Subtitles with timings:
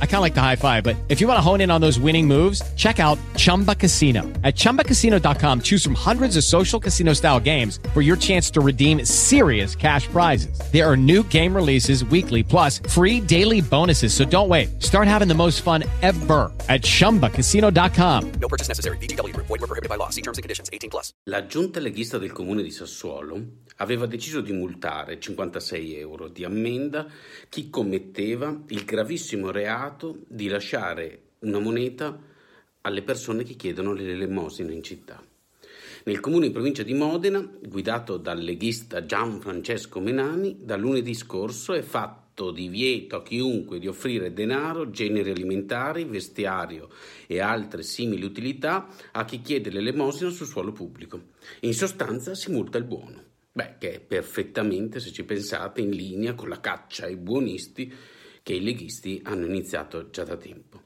[0.00, 1.80] I kind of like the high five, but if you want to hone in on
[1.80, 4.22] those winning moves, check out Chumba Casino.
[4.42, 9.04] At ChumbaCasino.com, choose from hundreds of social casino style games for your chance to redeem
[9.04, 10.58] serious cash prizes.
[10.72, 14.12] There are new game releases weekly, plus free daily bonuses.
[14.12, 14.82] So don't wait.
[14.82, 18.32] Start having the most fun ever at ChumbaCasino.com.
[18.40, 18.96] No purchase necessary.
[18.98, 19.36] VGW.
[19.36, 20.08] Void were prohibited by law.
[20.10, 20.68] See terms and conditions.
[20.72, 21.12] 18 plus.
[21.26, 23.42] La giunta leghista del comune di Sassuolo
[23.76, 27.06] aveva deciso di multare 56 euro di ammenda
[27.48, 29.87] chi commetteva il gravissimo reato
[30.26, 32.18] di lasciare una moneta
[32.82, 35.22] alle persone che chiedono l'elemosina in città.
[36.04, 41.74] Nel comune in provincia di Modena, guidato dal leghista Gian Francesco Menani, da lunedì scorso
[41.74, 46.88] è fatto divieto a chiunque di offrire denaro, generi alimentari, vestiario
[47.26, 51.20] e altre simili utilità a chi chiede l'elemosina sul suolo pubblico.
[51.60, 53.24] In sostanza si multa il buono.
[53.52, 57.92] Beh, che è perfettamente, se ci pensate, in linea con la caccia ai buonisti
[58.48, 60.84] che i leghisti hanno iniziato già da tempo.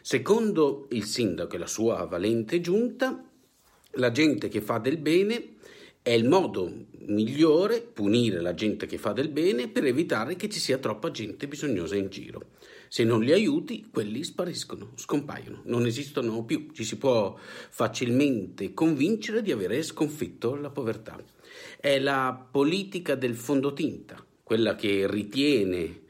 [0.00, 3.22] Secondo il sindaco e la sua valente giunta,
[3.96, 5.56] la gente che fa del bene
[6.00, 10.58] è il modo migliore, punire la gente che fa del bene, per evitare che ci
[10.58, 12.52] sia troppa gente bisognosa in giro.
[12.88, 16.70] Se non li aiuti, quelli spariscono, scompaiono, non esistono più.
[16.72, 21.22] Ci si può facilmente convincere di avere sconfitto la povertà.
[21.78, 26.00] È la politica del fondotinta, quella che ritiene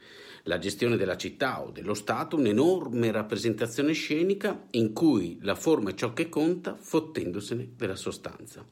[0.45, 5.93] la gestione della città o dello Stato un'enorme rappresentazione scenica in cui la forma è
[5.93, 8.65] ciò che conta, fottendosene della sostanza.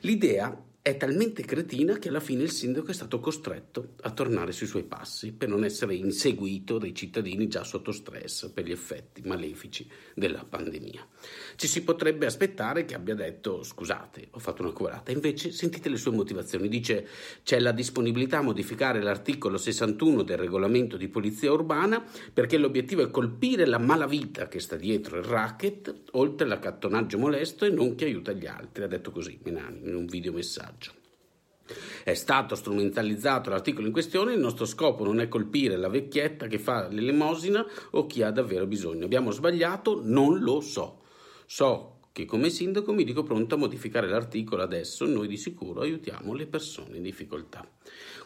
[0.00, 0.56] L'idea
[0.86, 4.82] è talmente cretina che alla fine il sindaco è stato costretto a tornare sui suoi
[4.82, 10.44] passi per non essere inseguito dai cittadini già sotto stress per gli effetti malefici della
[10.46, 11.08] pandemia.
[11.56, 15.96] Ci si potrebbe aspettare che abbia detto scusate, ho fatto una curata, invece sentite le
[15.96, 17.08] sue motivazioni, dice
[17.42, 23.10] c'è la disponibilità a modificare l'articolo 61 del regolamento di polizia urbana perché l'obiettivo è
[23.10, 28.32] colpire la malavita che sta dietro il racket, oltre l'accattonaggio molesto e non chi aiuta
[28.32, 30.72] gli altri, ha detto così Menani in un video messaggio.
[32.02, 36.58] È stato strumentalizzato l'articolo in questione, il nostro scopo non è colpire la vecchietta che
[36.58, 39.06] fa l'elemosina o chi ha davvero bisogno.
[39.06, 40.00] Abbiamo sbagliato?
[40.02, 41.02] Non lo so.
[41.46, 46.32] So che come sindaco mi dico pronto a modificare l'articolo adesso, noi di sicuro aiutiamo
[46.32, 47.68] le persone in difficoltà.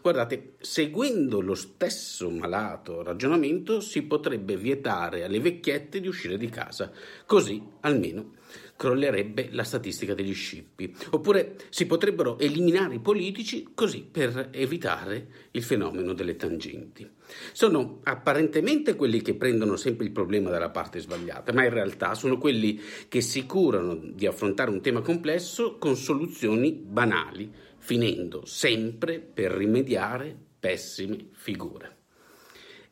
[0.02, 6.92] Guardate, seguendo lo stesso malato ragionamento si potrebbe vietare alle vecchiette di uscire di casa,
[7.24, 8.32] così almeno
[8.78, 10.94] crollerebbe la statistica degli scippi.
[11.10, 17.10] Oppure si potrebbero eliminare i politici così per evitare il fenomeno delle tangenti.
[17.52, 22.38] Sono apparentemente quelli che prendono sempre il problema dalla parte sbagliata, ma in realtà sono
[22.38, 29.50] quelli che si curano di affrontare un tema complesso con soluzioni banali, finendo sempre per
[29.50, 31.96] rimediare pessime figure.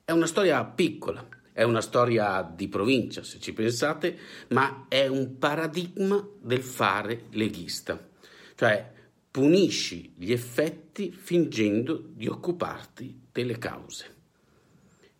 [0.04, 4.18] È una storia piccola, è una storia di provincia, se ci pensate,
[4.48, 8.10] ma è un paradigma del fare leghista.
[8.54, 8.92] Cioè,
[9.30, 14.14] punisci gli effetti fingendo di occuparti delle cause.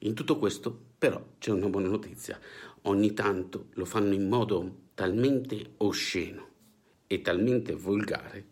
[0.00, 2.38] In tutto questo, però, c'è una buona notizia.
[2.82, 6.48] Ogni tanto lo fanno in modo talmente osceno
[7.06, 8.44] e talmente volgare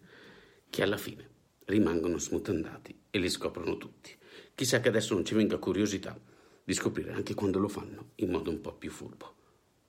[0.71, 1.29] che alla fine
[1.67, 4.17] rimangono smutandati e li scoprono tutti.
[4.55, 6.19] Chissà che adesso non ci venga curiosità
[6.65, 9.35] di scoprire anche quando lo fanno in modo un po' più furbo.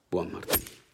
[0.09, 0.84] Buon martedì.